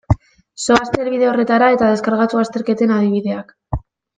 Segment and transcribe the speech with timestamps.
[0.63, 3.57] Zoazte helbide horretara eta deskargatu azterketen adibideak.